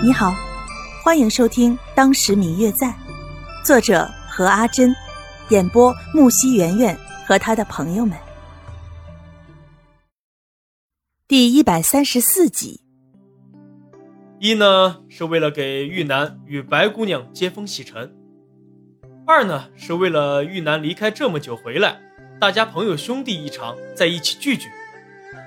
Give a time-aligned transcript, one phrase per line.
[0.00, 0.32] 你好，
[1.02, 2.86] 欢迎收听《当时明月在》，
[3.64, 4.94] 作者何阿珍，
[5.48, 8.16] 演播木西圆圆和他的朋友们。
[11.26, 12.80] 第一百三十四集。
[14.38, 18.14] 一呢是为了给玉楠与白姑娘接风洗尘，
[19.26, 21.98] 二呢是为了玉楠离开这么久回来，
[22.40, 24.68] 大家朋友兄弟一场在一起聚聚。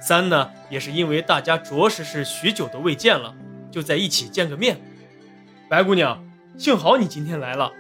[0.02, 3.34] 三呢也是因为大家着实是许久都未见了。
[3.72, 4.80] 就在一起见个面，
[5.70, 6.24] 白姑娘，
[6.58, 7.72] 幸好你今天来了。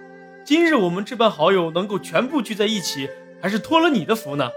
[0.45, 3.09] 今日我们这般好友能够全部聚在一起，
[3.41, 4.49] 还是托了你的福呢。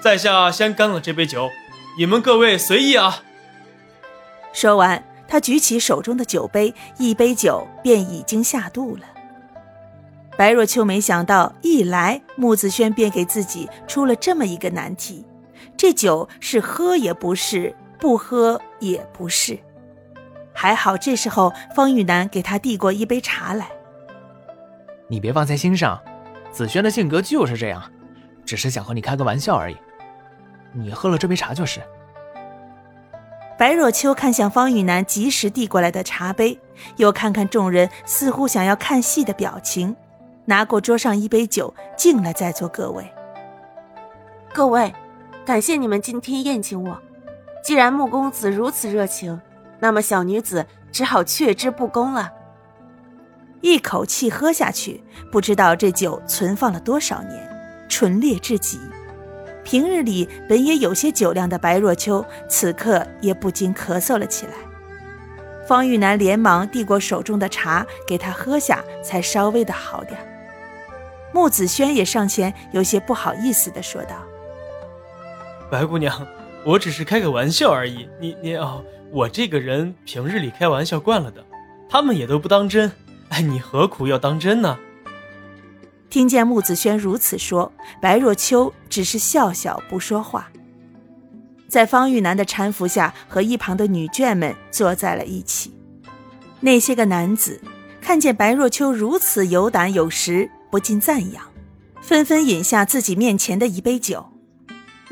[0.00, 1.50] 在下先干了这杯酒，
[1.98, 3.22] 你们各位随意啊。
[4.52, 9.02] 说完，他举起手中的酒杯，一杯酒便已经下肚了。
[10.38, 15.24] 白若秋没想到，一来穆子轩便给自己出了这么一个难题，
[15.76, 19.58] 这酒是喝也不是，不喝也不是。
[20.60, 23.70] 还好，这时候方玉楠给他递过一杯茶来。
[25.08, 25.98] 你别放在心上，
[26.52, 27.82] 子轩的性格就是这样，
[28.44, 29.76] 只是想和你开个玩笑而已。
[30.74, 31.80] 你喝了这杯茶就是。
[33.56, 36.60] 白若秋看向方玉楠及时递过来的茶杯，
[36.96, 39.96] 又看看众人似乎想要看戏的表情，
[40.44, 43.10] 拿过桌上一杯酒，敬了在座各位。
[44.52, 44.94] 各位，
[45.46, 47.00] 感谢你们今天宴请我。
[47.64, 49.40] 既然穆公子如此热情。
[49.80, 52.30] 那么小女子只好却之不恭了。
[53.60, 58.78] 一口气喝下去，不知道这酒存放了多少年，醇烈至极。
[59.62, 64.52] 平日里本也有些酒量的白若秋，此刻也不禁咳嗽了起来。
[65.68, 70.18] 方玉楠连忙递过手中的茶给他喝下，才稍微的好点。
[71.32, 74.16] 穆子轩也上前，有些不好意思的说道
[75.70, 76.26] ：“白姑娘，
[76.64, 81.44] 我只是开个玩笑而已，你你哦。”我这个人平日里开玩笑惯了的，
[81.88, 82.92] 他们也都不当真。
[83.30, 84.78] 哎，你何苦要当真呢？
[86.08, 90.48] 听见穆子轩如此说，白若秋只是笑笑不说话，
[91.66, 95.74] 在方玉楠的搀扶下，和一旁的女眷们坐在了一起。
[96.60, 97.60] 那些个男子
[98.00, 101.44] 看见白若秋如此有胆有识，不禁赞扬，
[102.00, 104.29] 纷纷饮下自己面前的一杯酒。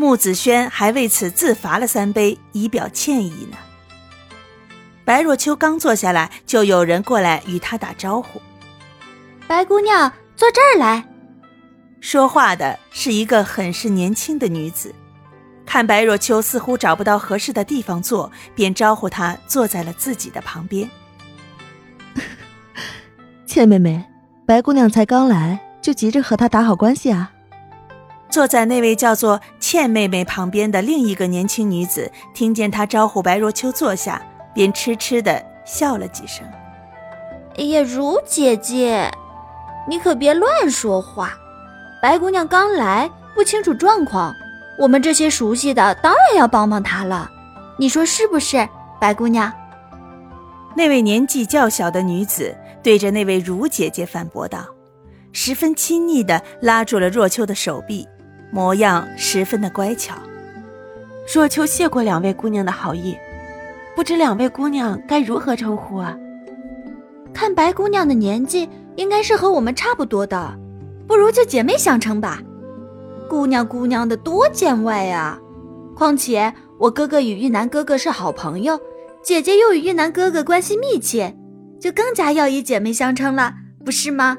[0.01, 3.57] 穆子轩还为此自罚了三杯，以表歉意呢。
[5.05, 8.41] 白若秋刚坐下来，就有人过来与他打招呼
[9.49, 11.05] ：“白姑娘，坐这儿来。”
[12.01, 14.95] 说话的是一个很是年轻的女子，
[15.67, 20.89] 看白若秋似乎找不到合适的地方坐，便招呼她坐在了自己的旁边。
[23.47, 24.05] 倩妹妹，
[24.47, 27.33] 白姑娘才刚来，就急着和她打好关系啊？
[28.31, 34.23] 坐在那位叫做倩妹妹旁边的另一个年轻女子，听见她招呼白若秋坐下。
[34.55, 36.45] 便痴痴的笑了几声。
[37.59, 39.09] 哎呀，如姐姐，
[39.87, 41.33] 你可别乱说话。
[42.03, 44.35] 白姑娘刚来，不清楚状况，
[44.77, 47.31] 我们这些熟悉的当然要帮帮她了。
[47.77, 48.69] 你说是不是，
[49.01, 49.53] 白姑娘？
[50.75, 54.67] 那位年纪较小的女子对着那位如姐姐反驳道，
[55.33, 58.09] 十分亲昵的拉住了若秋的手臂，
[58.51, 60.15] 模样十分的乖巧。
[61.33, 63.17] 若秋谢过两位姑娘的好意。
[63.95, 66.17] 不知两位姑娘该如何称呼啊？
[67.35, 70.57] 看白姑娘的年纪，应该是和我们差不多的，
[71.07, 72.41] 不如就姐妹相称吧。
[73.29, 75.39] 姑娘姑娘的多见外啊！
[75.97, 78.81] 况且我哥哥与玉楠哥哥是好朋友，
[79.21, 81.37] 姐姐又与玉楠哥哥关系密切，
[81.81, 83.53] 就更加要以姐妹相称了，
[83.85, 84.39] 不是吗？